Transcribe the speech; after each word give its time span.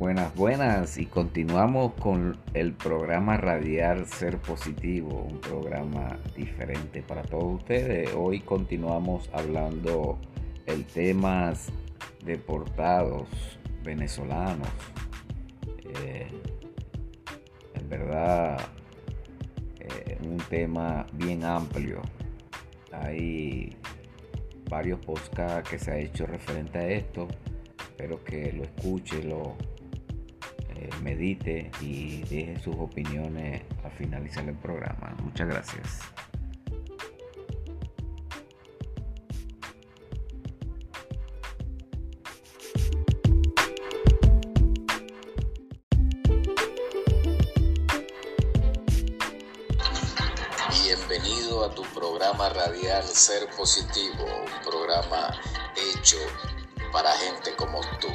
Buenas, 0.00 0.34
buenas 0.34 0.96
y 0.96 1.04
continuamos 1.04 1.92
con 1.92 2.38
el 2.54 2.72
programa 2.72 3.36
Radial 3.36 4.06
Ser 4.06 4.38
Positivo, 4.38 5.26
un 5.30 5.42
programa 5.42 6.16
diferente 6.34 7.02
para 7.02 7.20
todos 7.20 7.56
ustedes. 7.56 8.08
Hoy 8.16 8.40
continuamos 8.40 9.28
hablando 9.30 10.18
el 10.64 10.86
tema 10.86 11.52
deportados 12.24 13.28
venezolanos. 13.84 14.70
Eh, 15.84 16.28
en 17.74 17.88
verdad, 17.90 18.58
eh, 19.80 20.16
un 20.22 20.38
tema 20.48 21.06
bien 21.12 21.44
amplio. 21.44 22.00
Hay 22.90 23.76
varios 24.70 24.98
podcasts 25.04 25.68
que 25.68 25.78
se 25.78 25.90
ha 25.90 25.98
hecho 25.98 26.24
referente 26.24 26.78
a 26.78 26.88
esto. 26.88 27.28
Espero 27.78 28.24
que 28.24 28.50
lo 28.54 28.62
escuche, 28.62 29.22
lo 29.22 29.58
eh, 30.80 30.88
medite 31.02 31.70
y 31.82 32.22
deje 32.22 32.58
sus 32.58 32.74
opiniones 32.76 33.60
al 33.84 33.90
finalizar 33.92 34.48
el 34.48 34.54
programa. 34.54 35.14
Muchas 35.22 35.46
gracias. 35.46 36.00
Bienvenido 50.82 51.64
a 51.66 51.74
tu 51.74 51.82
programa 51.94 52.48
radial 52.48 53.02
Ser 53.02 53.50
Positivo, 53.54 54.24
un 54.24 54.64
programa 54.64 55.38
hecho 55.76 56.16
para 56.90 57.12
gente 57.18 57.54
como 57.56 57.82
tú. 58.00 58.08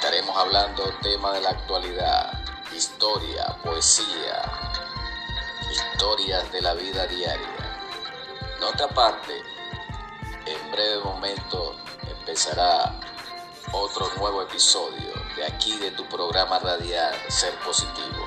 Estaremos 0.00 0.34
hablando 0.34 0.82
temas 1.02 1.34
de 1.34 1.42
la 1.42 1.50
actualidad, 1.50 2.42
historia, 2.74 3.54
poesía, 3.62 4.50
historias 5.70 6.50
de 6.50 6.62
la 6.62 6.72
vida 6.72 7.06
diaria. 7.06 7.78
No 8.60 8.72
te 8.72 8.84
aparte, 8.84 9.42
en 10.46 10.70
breve 10.72 11.04
momento 11.04 11.76
empezará 12.08 12.98
otro 13.72 14.10
nuevo 14.16 14.40
episodio 14.40 15.12
de 15.36 15.44
aquí 15.44 15.76
de 15.76 15.90
tu 15.90 16.06
programa 16.06 16.58
radial 16.60 17.14
Ser 17.28 17.52
Positivo, 17.56 18.26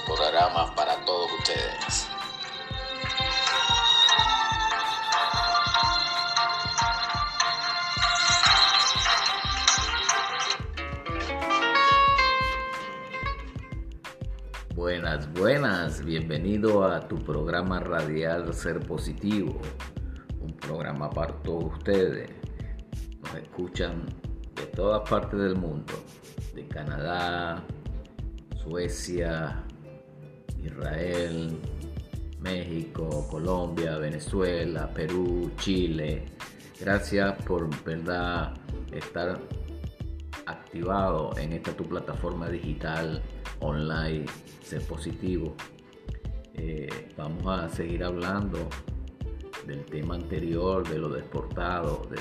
un 0.00 0.16
programa 0.16 0.74
para 0.74 0.96
todos 1.04 1.30
ustedes. 1.38 2.13
Buenas, 15.44 16.02
bienvenido 16.02 16.84
a 16.84 17.06
tu 17.06 17.16
programa 17.16 17.78
radial 17.78 18.54
Ser 18.54 18.80
Positivo, 18.80 19.60
un 20.40 20.56
programa 20.56 21.10
para 21.10 21.34
todos 21.42 21.74
ustedes. 21.76 22.30
Nos 23.22 23.34
escuchan 23.34 24.06
de 24.54 24.62
todas 24.68 25.06
partes 25.06 25.38
del 25.38 25.54
mundo, 25.56 25.92
de 26.54 26.66
Canadá, 26.66 27.62
Suecia, 28.62 29.62
Israel, 30.64 31.58
México, 32.40 33.28
Colombia, 33.30 33.98
Venezuela, 33.98 34.88
Perú, 34.94 35.52
Chile. 35.58 36.24
Gracias 36.80 37.36
por 37.42 37.68
verdad 37.84 38.54
estar 38.92 39.38
activado 40.46 41.36
en 41.36 41.52
esta 41.52 41.76
tu 41.76 41.84
plataforma 41.84 42.48
digital 42.48 43.22
online 43.60 44.26
ser 44.62 44.82
positivo. 44.82 45.54
Eh, 46.54 46.88
vamos 47.16 47.46
a 47.46 47.68
seguir 47.68 48.04
hablando 48.04 48.68
del 49.66 49.84
tema 49.84 50.14
anterior, 50.14 50.88
de 50.88 50.98
los 50.98 51.14
deportados, 51.14 52.08
de 52.10 52.20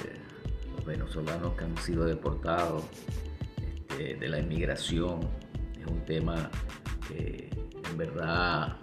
los 0.76 0.86
venezolanos 0.86 1.54
que 1.54 1.66
han 1.66 1.78
sido 1.78 2.06
deportados, 2.06 2.84
este, 3.94 4.16
de 4.16 4.30
la 4.30 4.40
inmigración. 4.40 5.20
Es 5.80 5.88
un 5.88 6.04
tema 6.06 6.50
que 7.08 7.50
en 7.90 7.98
verdad 7.98 8.78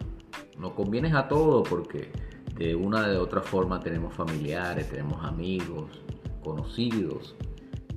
nos 0.58 0.72
conviene 0.72 1.12
a 1.16 1.26
todos 1.26 1.68
porque 1.68 2.10
de 2.54 2.74
una 2.74 3.08
de 3.08 3.16
otra 3.16 3.40
forma 3.40 3.80
tenemos 3.80 4.14
familiares, 4.14 4.88
tenemos 4.88 5.24
amigos, 5.24 6.02
conocidos 6.42 7.34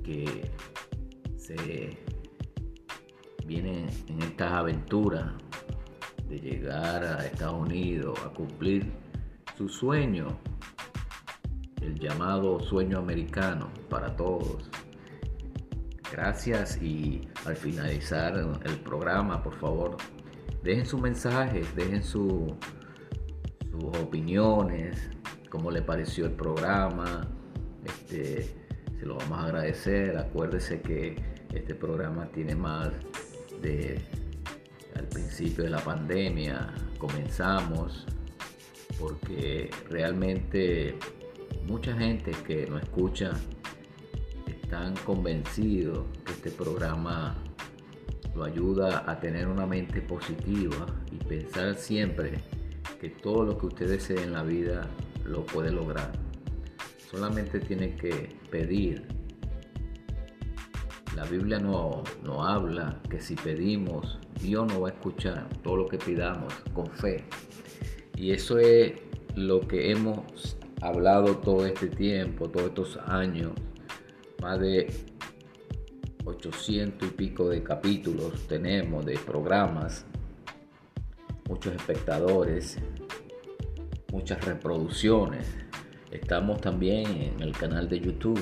que 0.02 0.50
se 1.36 1.98
vienen 3.46 3.88
en 4.08 4.22
estas 4.22 4.52
aventuras 4.52 5.32
de 6.28 6.38
llegar 6.38 7.04
a 7.04 7.26
Estados 7.26 7.66
Unidos 7.66 8.18
a 8.24 8.30
cumplir 8.30 8.90
su 9.56 9.68
sueño, 9.68 10.38
el 11.80 11.98
llamado 11.98 12.60
sueño 12.60 12.98
americano 12.98 13.70
para 13.88 14.16
todos. 14.16 14.70
Gracias 16.10 16.80
y 16.80 17.28
al 17.44 17.56
finalizar 17.56 18.34
el 18.64 18.80
programa, 18.80 19.42
por 19.42 19.54
favor, 19.54 19.96
dejen 20.62 20.86
sus 20.86 21.00
mensajes, 21.00 21.74
dejen 21.74 22.02
sus 22.02 22.52
opiniones, 24.00 25.10
cómo 25.50 25.70
le 25.70 25.82
pareció 25.82 26.26
el 26.26 26.32
programa. 26.32 27.28
Este, 27.84 28.44
se 28.98 29.06
lo 29.06 29.16
vamos 29.16 29.38
a 29.38 29.44
agradecer. 29.44 30.16
Acuérdese 30.16 30.80
que 30.80 31.16
este 31.52 31.74
programa 31.74 32.26
tiene 32.26 32.54
más 32.54 32.90
de 33.64 33.98
al 34.94 35.08
principio 35.08 35.64
de 35.64 35.70
la 35.70 35.80
pandemia 35.80 36.72
comenzamos 36.98 38.06
porque 39.00 39.70
realmente 39.90 40.96
mucha 41.66 41.96
gente 41.96 42.32
que 42.46 42.66
nos 42.66 42.82
escucha 42.82 43.32
están 44.46 44.94
convencidos 45.04 46.04
que 46.24 46.32
este 46.32 46.50
programa 46.50 47.34
lo 48.34 48.44
ayuda 48.44 49.04
a 49.10 49.18
tener 49.18 49.48
una 49.48 49.66
mente 49.66 50.00
positiva 50.00 50.86
y 51.10 51.16
pensar 51.24 51.74
siempre 51.74 52.34
que 53.00 53.08
todo 53.10 53.44
lo 53.44 53.58
que 53.58 53.66
usted 53.66 53.88
desee 53.88 54.22
en 54.22 54.32
la 54.32 54.42
vida 54.42 54.88
lo 55.24 55.44
puede 55.46 55.70
lograr. 55.70 56.12
Solamente 57.10 57.60
tiene 57.60 57.94
que 57.96 58.36
pedir 58.50 59.06
la 61.14 61.24
Biblia 61.24 61.58
no, 61.58 62.02
no 62.24 62.44
habla 62.44 63.00
que 63.08 63.20
si 63.20 63.36
pedimos, 63.36 64.18
Dios 64.40 64.66
nos 64.66 64.82
va 64.82 64.88
a 64.88 64.92
escuchar 64.92 65.48
todo 65.62 65.76
lo 65.76 65.88
que 65.88 65.98
pidamos 65.98 66.52
con 66.72 66.86
fe. 66.86 67.24
Y 68.16 68.32
eso 68.32 68.58
es 68.58 68.94
lo 69.36 69.60
que 69.60 69.92
hemos 69.92 70.56
hablado 70.80 71.38
todo 71.38 71.66
este 71.66 71.86
tiempo, 71.88 72.48
todos 72.48 72.68
estos 72.68 72.96
años, 73.06 73.52
más 74.40 74.60
de 74.60 74.92
800 76.24 77.08
y 77.08 77.10
pico 77.12 77.48
de 77.48 77.62
capítulos 77.62 78.46
tenemos 78.48 79.04
de 79.06 79.18
programas, 79.18 80.04
muchos 81.48 81.74
espectadores, 81.74 82.78
muchas 84.12 84.44
reproducciones. 84.44 85.46
Estamos 86.10 86.60
también 86.60 87.06
en 87.06 87.40
el 87.40 87.52
canal 87.52 87.88
de 87.88 88.00
YouTube 88.00 88.40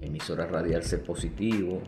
emisora 0.00 0.46
radial 0.46 0.82
Positivo. 1.06 1.80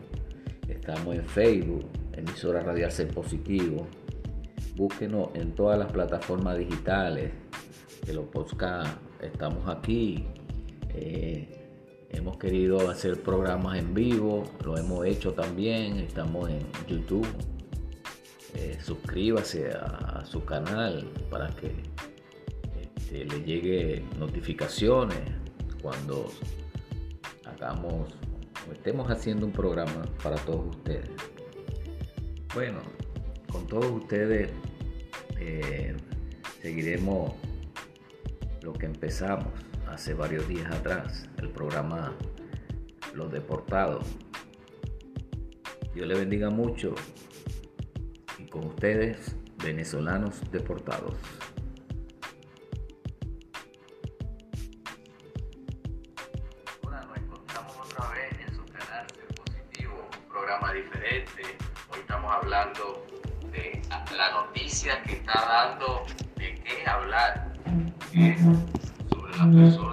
Estamos 0.67 1.15
en 1.15 1.25
Facebook, 1.25 1.85
emisora 2.13 2.61
radial 2.61 2.91
Positivo. 3.13 3.87
Búsquenos 4.75 5.29
en 5.33 5.53
todas 5.55 5.77
las 5.77 5.91
plataformas 5.91 6.57
digitales 6.57 7.31
de 8.05 8.13
los 8.13 8.25
podcasts. 8.25 8.97
Estamos 9.21 9.67
aquí. 9.67 10.25
Eh, 10.89 12.07
hemos 12.09 12.37
querido 12.37 12.89
hacer 12.89 13.21
programas 13.21 13.77
en 13.77 13.93
vivo, 13.93 14.43
lo 14.63 14.77
hemos 14.77 15.05
hecho 15.05 15.33
también. 15.33 15.97
Estamos 15.97 16.49
en 16.49 16.65
YouTube. 16.87 17.27
Eh, 18.55 18.77
suscríbase 18.81 19.69
a, 19.71 20.25
su 20.25 20.43
canal 20.43 21.07
para 21.29 21.49
que 21.49 21.71
este, 22.81 23.25
le 23.25 23.43
llegue 23.43 24.03
notificaciones 24.17 25.19
cuando 25.81 26.31
hagamos 27.53 28.15
estemos 28.71 29.09
haciendo 29.09 29.45
un 29.45 29.51
programa 29.51 30.05
para 30.23 30.35
todos 30.37 30.75
ustedes. 30.75 31.09
Bueno, 32.53 32.79
con 33.51 33.67
todos 33.67 33.85
ustedes 33.91 34.51
eh, 35.39 35.95
seguiremos 36.61 37.33
lo 38.61 38.73
que 38.73 38.85
empezamos 38.85 39.47
hace 39.87 40.13
varios 40.13 40.47
días 40.47 40.71
atrás, 40.71 41.27
el 41.37 41.49
programa 41.49 42.13
Los 43.13 43.31
Deportados. 43.31 44.05
Dios 45.93 46.07
le 46.07 46.15
bendiga 46.15 46.49
mucho 46.49 46.93
y 48.37 48.45
con 48.45 48.65
ustedes, 48.65 49.35
venezolanos 49.63 50.41
deportados. 50.51 51.15
diferente. 60.73 61.57
Hoy 61.89 61.99
estamos 61.99 62.31
hablando 62.33 63.05
de 63.51 63.81
la 64.15 64.31
noticia 64.31 65.01
que 65.03 65.13
está 65.13 65.33
dando 65.33 66.05
de 66.35 66.55
qué 66.55 66.87
hablar 66.87 67.53
sobre 69.09 69.37
la 69.37 69.51
persona. 69.51 69.88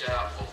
job 0.00 0.49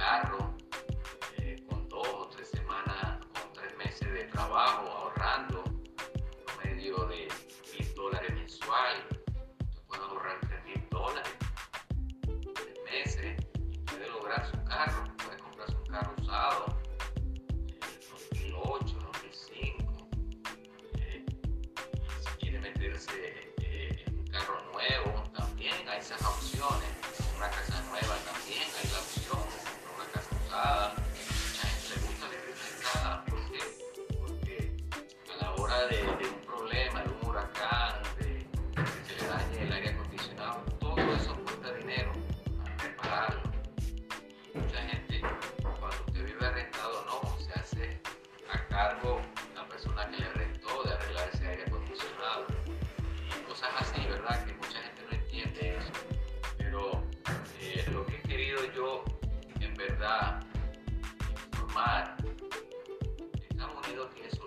bad 0.00 0.39
verdad 59.80 60.40
informar, 61.52 62.16
están 63.48 63.70
unidos 63.84 64.14
que 64.14 64.26
es 64.26 64.39